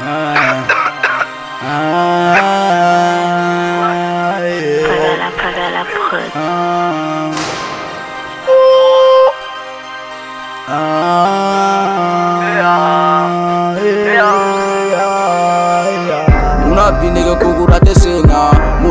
Ah, 0.00 0.64
ah, 1.62 3.12
yeah. 4.40 4.88
Pagala, 4.88 5.28
pagala, 5.36 5.82
prod. 5.84 6.30
Ah. 6.32 7.28
Ah, 10.72 12.40
yeah, 12.56 13.76
yeah. 14.96 16.24
Muna 16.66 16.86
bi 17.00 17.08
nigga 17.12 17.34
kukura 17.36 17.78
te 17.84 17.92
sena 17.94 18.40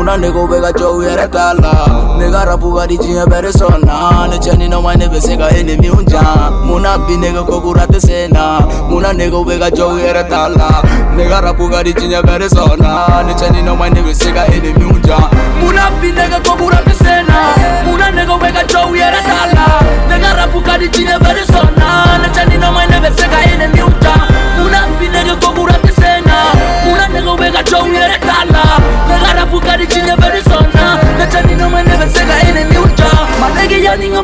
Muna 0.02 0.16
nigga 0.18 0.48
bega 0.50 0.72
jow 0.72 1.00
yere 1.00 1.28
tala 1.30 1.70
Nigga 2.18 2.44
rapu 2.44 2.74
gadi 2.74 2.98
jinya 2.98 3.24
bere 3.24 3.52
sona. 3.52 4.26
Ne 4.26 4.36
chani 4.42 4.68
no 4.68 4.82
mane 4.82 5.06
be 5.08 5.20
sega 5.20 5.48
ene 5.54 5.78
mi 5.80 5.90
unja. 5.90 6.22
Muna 6.66 6.98
bi 7.06 7.14
nigga 7.14 7.46
kukura 7.46 7.86
te 7.86 8.00
sena. 8.00 8.66
Muna 8.90 9.12
nigga 9.14 9.46
bega 9.46 9.70
jow 9.70 9.94
yere 9.96 10.28
tala 10.28 10.82
Nigga 11.14 11.40
rapu 11.40 11.70
gadi 11.70 11.92
jinya 11.94 12.20
bere 12.20 12.48
sona. 12.48 13.22
Ne 13.22 13.32
chani 13.34 13.62
no 13.62 13.76
mane 13.76 14.02
be 14.02 14.12
sega 14.12 14.44
ene 14.50 14.74
mi 14.76 14.84
unja. 14.90 15.18
Muna 15.62 15.88
bi 16.00 16.10
nigga 16.10 16.40
kukura 16.42 16.82
te 16.82 16.94
sena. 16.98 17.54
Muna 17.86 18.10
nigga 18.10 18.40
bega 18.42 18.66
jow 18.66 18.92
yere 18.96 19.22
tala 19.22 19.66
Nigga 20.10 20.34
rapu 20.34 20.60
gadi 20.66 20.88
jinya 20.88 21.20
bere 21.20 21.46
sona 21.46 21.71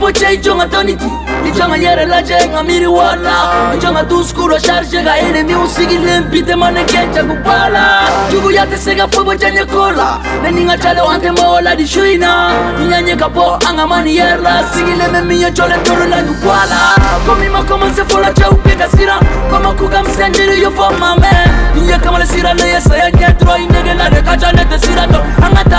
Boche 0.09 0.35
ichonga 0.35 0.67
toniti 0.67 1.05
Ichonga 1.49 1.77
yere 1.77 2.07
la 2.07 2.23
jenga 2.23 2.63
miri 2.63 2.87
wala. 2.87 3.75
Ichonga 3.77 4.05
tu 4.09 4.25
skuro 4.25 4.59
charge 4.59 5.03
ga 5.05 5.17
ene 5.19 5.43
mi 5.45 5.55
usigi 5.55 5.99
lempite 5.99 6.57
mane 6.57 6.85
kencha 6.85 7.23
kupala. 7.25 8.01
Jugu 8.33 8.51
ya 8.51 8.65
te 8.67 8.77
sega 8.79 9.07
fubo 9.09 9.35
janye 9.35 9.65
kola. 9.67 10.19
Ne 10.43 10.51
ninga 10.51 10.79
chale 10.79 11.01
wante 11.03 11.31
mola 11.31 11.77
di 11.77 11.87
shuina 11.87 12.53
Nyanye 12.89 13.17
kapo 13.17 13.59
anga 13.69 13.87
mani 13.87 14.17
yerla. 14.17 14.65
Sigi 14.73 14.93
leme 14.97 15.21
miyo 15.29 15.51
chole 15.51 15.77
toro 15.85 16.07
la 16.07 16.23
nukwala 16.23 16.97
Komi 17.27 17.49
ma 17.51 17.63
koma 17.65 17.93
se 17.95 18.03
fola 18.05 18.33
cha 18.33 18.49
upika 18.51 18.89
sira. 18.89 19.21
Koma 19.51 19.75
kuka 19.75 20.03
msenjiri 20.03 20.63
yo 20.63 20.71
for 20.71 20.91
my 20.93 21.15
man 21.21 21.85
Nye 21.87 21.99
kama 21.99 22.19
le 22.19 22.27
sira 22.27 22.55
le 22.55 22.63
yesa 22.69 22.97
ya 22.97 23.11
nyetro 23.11 23.57
Inege 23.57 23.95
la 23.95 24.09
de 24.11 24.23
kacha 24.23 24.53
nete 24.53 24.79
sira 24.79 25.07
to. 25.07 25.21
Angata 25.45 25.79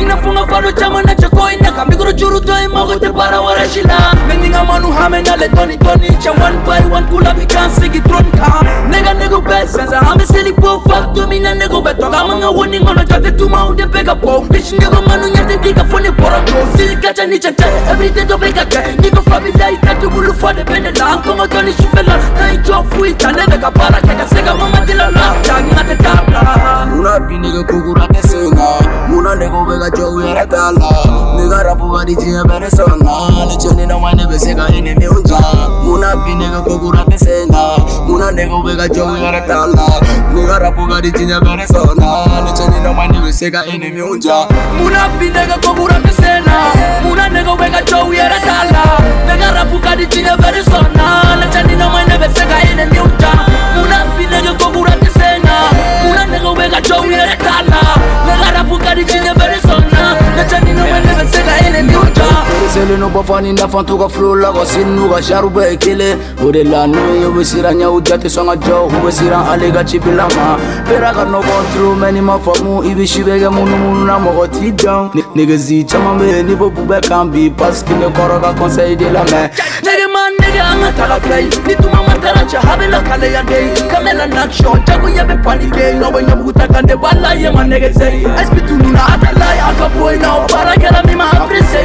Inafunga 0.00 0.46
fado 0.46 0.72
chama 0.72 1.02
na 1.02 1.14
chako 1.14 1.50
Ineka 1.50 1.84
mikro 1.86 2.12
churu 2.12 2.40
to 2.40 2.52
imago 2.52 2.98
te 3.00 3.10
para 3.10 3.40
shila 3.68 4.14
Meninga 4.28 4.64
manu 4.64 4.90
hame 4.92 5.22
na 5.22 5.36
le 5.36 5.48
toni 5.48 5.76
toni 5.78 6.08
Cha 6.22 6.32
one 6.32 6.58
by 6.64 6.80
one 6.88 7.04
kula 7.06 7.34
bikan 7.34 7.70
sigi 7.70 8.00
tron 8.00 8.24
ka. 8.32 8.60
Nega 8.90 9.14
nego 9.18 9.40
be 9.40 9.66
senza 9.66 9.98
hame 10.00 10.24
sili 10.26 10.52
po 10.56 10.80
Fuck 10.80 11.14
to 11.14 11.26
me 11.26 11.38
na 11.40 11.54
nego 11.54 11.80
be 11.82 11.92
toga 11.94 12.26
Manga 12.26 12.50
woni 12.50 12.80
ngono 12.80 13.04
jate 13.04 13.30
tuma 13.36 13.68
unde 13.68 13.86
pega 13.86 14.14
po. 14.20 14.40
Bitch 14.48 14.72
nego 14.78 15.02
manu 15.02 15.28
nyate 15.28 15.58
diga 15.62 15.84
fone 15.90 16.10
pora 16.16 16.40
to. 16.46 16.56
Sili 16.76 16.96
kacha 16.96 17.26
ni 17.26 17.38
chate 17.38 17.64
Every 17.90 18.10
day 18.10 18.24
to 18.24 18.38
bega 18.38 18.64
ke 18.66 18.96
Nigo 19.02 19.22
fabi 19.22 19.52
la 19.58 19.70
ikatu 19.70 20.10
bulu 20.10 20.32
fade 20.34 20.64
bene 20.66 20.92
la. 20.98 21.16
Ankongo 21.16 21.46
toni 21.48 21.72
shufela 21.72 22.16
Na 22.38 22.52
ijo 22.52 22.82
fuita 22.90 23.32
Neve 23.32 23.60
ka 23.60 23.70
para 23.70 24.00
keka 24.00 24.26
sega 24.28 24.54
mama 24.56 24.84
tila 24.86 25.10
la. 25.10 25.34
Tangi 25.42 25.70
ngate 25.74 25.96
tabla. 26.02 26.86
Muna 26.90 27.20
bi 27.28 27.38
nigga 27.38 27.62
kukura 27.64 28.08
te 28.08 28.22
senga 28.28 28.77
Muna 29.28 29.40
nego 29.40 29.64
bega 29.66 29.90
jow 29.90 30.20
yere 30.24 30.46
tala 30.48 30.88
Nigga 31.36 31.62
rapu 31.62 31.92
gadi 31.92 32.16
jinya 32.16 32.44
bere 32.48 32.70
sona 32.70 33.28
Ne 33.46 33.56
cheni 33.60 33.86
na 33.86 33.98
wane 33.98 34.26
be 34.26 34.38
sega 34.38 34.66
ene 34.72 34.94
mi 34.94 35.06
unja 35.06 35.36
Muna 35.84 36.16
bi 36.24 36.32
nigga 36.32 36.62
kukura 36.64 37.04
te 37.04 37.18
senga 37.18 37.76
Muna 38.08 38.32
nego 38.32 38.62
bega 38.62 38.88
jow 38.88 39.12
yere 39.20 39.46
tala 39.46 39.84
Nigga 40.32 40.58
rapu 40.62 40.86
gadi 40.88 41.12
jinya 41.12 41.40
bere 41.44 41.66
sona 41.66 42.24
Ne 42.40 42.52
cheni 42.56 42.80
na 42.82 42.90
wane 42.96 43.20
be 43.20 43.30
sega 43.30 43.66
ene 43.66 43.90
mi 43.92 44.00
unja 44.00 44.48
Muna 44.80 45.08
bi 45.18 45.28
nigga 45.28 45.60
kukura 45.60 46.00
te 46.00 46.12
senga 46.12 46.72
Muna 47.04 47.28
nego 47.28 47.54
bega 47.54 47.82
jow 47.84 48.10
yere 48.10 48.40
tala 48.40 48.96
Nigga 49.28 49.52
rapu 49.52 49.78
gadi 49.78 50.06
jinya 50.06 50.38
bere 50.38 50.64
sona 50.64 51.36
Ne 51.36 51.46
cheni 51.52 51.76
na 51.76 51.88
wane 51.92 52.16
be 52.18 52.28
sega 52.32 52.64
ene 52.70 52.86
mi 52.86 52.98
unja 52.98 53.32
Muna 53.76 54.07
selen 62.78 63.02
o 63.02 63.08
bafani 63.08 63.52
nafa 63.52 63.82
to 63.84 63.98
ka 63.98 64.08
filo 64.08 64.34
la 64.36 64.52
ka 64.52 64.64
se 64.64 64.84
n'u 64.84 65.08
ka 65.10 65.20
sari 65.20 65.48
bɛɛ 65.48 65.98
ye 65.98 66.16
o 66.44 66.52
de 66.52 66.62
la 66.62 66.86
n'u 66.86 67.00
ye 67.20 67.26
u 67.26 67.32
be 67.34 67.42
siran 67.42 67.74
ɲɛ 67.74 67.86
u 67.96 68.00
jate 68.06 68.28
sɔn 68.34 68.46
ka 68.46 68.54
jɔ 68.54 68.76
u 68.86 68.98
be 69.02 69.10
siran 69.10 69.42
ale 69.50 69.72
ka 69.72 69.82
cibila 69.82 70.28
ma. 70.36 70.56
Pera 70.86 71.10
ka 71.12 71.24
nɔgɔn 71.24 71.62
tiro 71.72 71.94
mɛ 71.96 72.12
ni 72.12 72.20
ma 72.20 72.38
faamu 72.38 72.84
i 72.86 72.94
be 72.94 73.04
si 73.04 73.22
bɛ 73.24 73.34
kɛ 73.42 73.48
na 74.06 74.18
mɔgɔ 74.18 74.44
t'i 74.54 74.70
jan 74.76 75.10
negezi 75.34 75.84
caaman 75.90 76.18
be 76.20 76.26
ye 76.26 76.42
ni 76.42 76.54
bobu 76.54 76.82
bɛɛ 76.86 77.08
kan 77.08 77.24
bi 77.28 77.50
paski 77.50 77.94
ne 77.98 78.06
kɔrɔ 78.14 78.40
ka 78.42 78.52
kɔnsɛyi 78.54 78.96
de 78.96 79.06
lamɛn 79.10 79.50
negema 79.82 80.22
nege 80.38 80.60
an 80.62 80.78
ka 80.82 80.90
taga 80.98 81.18
filɛyi 81.24 81.66
ni 81.66 81.74
tuma 81.74 82.00
ma 82.06 82.14
tara 82.22 82.46
cɛ 82.46 82.58
habela 82.62 83.00
kaleya 83.02 83.42
deyi 83.42 83.74
kamɛla 83.90 84.26
naction 84.30 84.78
jagoya 84.86 85.26
be 85.26 85.34
panikeyi 85.42 85.98
dɔ 85.98 86.12
be 86.14 86.20
ɲɛbuguta 86.30 86.72
kan 86.72 86.86
de 86.86 86.94
b'a 86.94 87.34
ye 87.34 87.50
ma 87.50 87.62
negezeyi 87.64 88.22
ɛspitu 88.38 88.78
nuna 88.78 89.02
a 89.02 89.18
tɛ 89.18 89.30
layi 89.34 89.60
a 89.66 89.74
ka 89.74 89.88
boyi 89.98 90.20
na 90.20 90.36
o 90.38 90.46
baara 90.46 90.74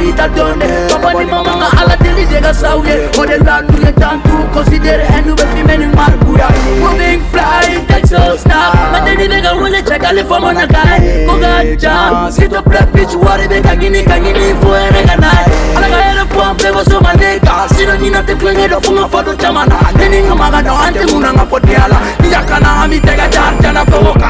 ita 0.08 0.28
donne 0.28 0.66
Papa 0.90 1.14
ni 1.14 1.24
mama 1.24 1.52
nga 1.56 1.68
ala 1.80 1.96
deli 1.96 2.26
dega 2.26 2.52
sauye. 2.54 3.08
Ode 3.18 3.38
la 3.44 3.60
nu 3.60 3.76
ye 3.84 3.92
tantu 3.92 4.36
Considere 4.52 5.04
enu 5.16 5.34
be 5.34 5.46
fi 5.52 5.62
meni 5.62 5.86
marbuya 5.86 6.48
Moving 6.80 7.22
fly 7.32 7.84
Texas 7.88 8.42
snap. 8.42 8.74
Mateni 8.92 9.28
dega 9.28 9.52
wole 9.54 9.82
chakale 9.82 10.24
fomo 10.24 10.52
na 10.52 10.66
kai 10.66 11.26
Koga 11.26 11.76
jam. 11.76 12.30
Sito 12.30 12.62
prep 12.62 12.90
bitch 12.92 13.14
Wari 13.14 13.48
be 13.48 13.60
kagini 13.60 14.04
kagini 14.04 14.54
Fo 14.60 14.72
ere 14.74 15.02
ganai 15.06 15.44
Ala 15.76 15.88
ka 15.88 15.98
ere 16.10 16.24
fo 16.32 16.40
ampe 16.40 16.72
go 16.72 16.82
so 16.84 17.00
maneka 17.00 17.68
Sino 17.74 17.96
nina 17.96 18.22
te 18.22 18.34
plenge 18.34 18.68
do 18.68 18.80
funga 18.80 19.08
fodo 19.08 19.34
chamana 19.36 19.78
Neni 19.96 20.22
nga 20.26 20.34
maga 20.34 20.62
do 20.62 20.74
ante 20.74 21.04
muna 21.12 21.32
nga 21.32 21.44
poti 21.44 21.74
ala 21.74 21.98
Iyaka 22.22 22.60
na 22.60 22.68
hami 22.80 23.00
tega 23.00 23.28
jar 23.28 23.54
jana 23.62 23.84
provoka 23.84 24.28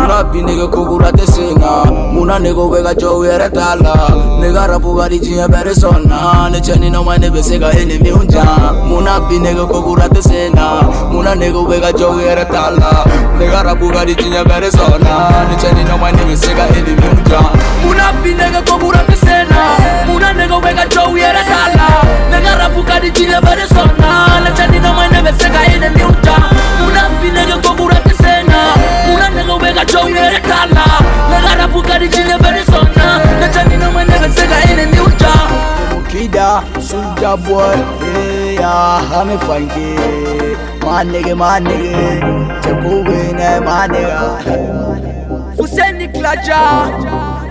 Muna 0.00 0.24
bi 0.32 0.42
nigga 0.42 0.66
Muna 2.30 2.38
nigga 2.46 2.62
wega 2.70 2.94
jow 2.94 3.24
yere 3.24 3.50
tala 3.50 3.92
Nigga 4.40 4.68
rapu 4.68 4.94
gari 4.94 5.18
jinya 5.18 5.48
bere 5.48 5.74
sona 5.74 6.48
Ne 6.48 6.60
chani 6.60 6.88
no 6.88 7.02
mane 7.02 7.28
be 7.28 7.42
sega 7.42 7.72
ene 7.74 7.98
mi 8.00 8.10
unja 8.12 8.44
Muna 8.86 9.18
bi 9.28 9.36
nigga 9.40 9.66
kukura 9.66 10.08
te 10.08 10.22
sena 10.22 10.80
Muna 11.10 11.34
nigga 11.34 11.58
wega 11.66 11.90
jow 11.92 12.20
yere 12.20 12.44
tala 12.44 13.02
Nigga 13.36 13.64
rapu 13.64 13.90
gari 13.90 14.14
jinya 14.14 14.44
bere 14.44 14.70
sona 14.70 15.42
Ne 15.50 15.56
chani 15.58 15.82
no 15.88 15.98
mane 15.98 16.22
be 16.24 16.36
sega 16.36 16.68
ene 16.70 16.94
mi 16.94 17.08
unja 17.10 17.40
Muna 17.82 18.12
bi 18.22 18.30
nigga 18.32 18.62
kukura 18.62 19.02
te 19.08 19.16
sena 19.16 19.58
Muna 20.06 20.32
nigga 20.32 20.62
wega 20.62 20.86
jow 20.86 21.10
yere 21.16 21.42
tala 21.50 21.88
Nigga 22.30 22.54
rapu 22.62 22.84
gari 22.86 23.10
jinya 23.10 23.40
bere 23.40 23.66
sona 23.66 24.38
Ne 24.44 24.50
chani 24.54 24.78
no 24.78 24.92
mane 24.94 25.20
be 25.24 25.32
sega 25.34 25.66
ene 25.74 25.90
mi 25.96 26.02
unja 26.06 26.36
Muna 26.78 27.10
bi 27.20 27.30
nigga 27.34 27.58
kukura 27.58 27.98
te 28.06 28.14
sena 28.22 28.62
Muna 29.08 29.28
nigga 29.34 29.54
wega 29.58 29.84
jow 29.84 30.06
yere 30.08 30.38
tala 30.46 30.99
karavuga 31.50 31.98
rikinya 31.98 32.38
berisona 32.38 33.20
ndacani 33.38 33.76
numwe 33.76 34.04
nebeseka 34.04 34.72
ine 34.72 34.86
ndiuta 34.86 35.32
kida 36.12 36.62
suja 36.88 37.36
boy 37.36 37.74
eh, 38.16 38.54
ya 38.60 38.68
hame 39.10 39.38
fanki 39.38 39.94
manege 40.86 41.34
manege 41.34 42.20
chekubine 42.64 43.60
manega. 43.60 44.20
Hussein 45.58 46.12
Klaja 46.12 46.58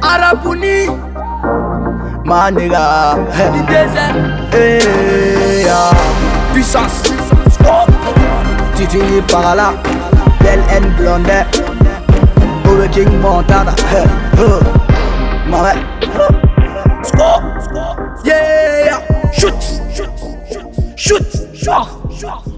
Arabuni 0.02 0.90
manega. 2.26 3.16
Du 3.54 3.64
désert 3.74 4.16
eh, 4.54 5.66
ya. 5.66 5.92
Puissance. 6.54 7.14
Oh. 7.66 7.86
titini 8.76 9.22
par 9.22 9.56
là 9.56 9.74
belle 10.42 10.64
and 10.76 10.96
blonde. 10.98 11.69
계획인 12.80 13.22
뭐따라 13.22 13.76
해 13.88 14.06
말해 15.50 15.82
score, 17.04 17.42
yeah. 18.24 19.00
Shoot 19.34 19.62
shoot 19.94 20.10
shoot 20.96 21.26
shoot 21.56 21.84
shoot. 22.14 22.49